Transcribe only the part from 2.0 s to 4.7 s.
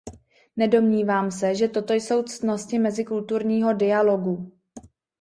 ctnosti mezikulturního dialogu.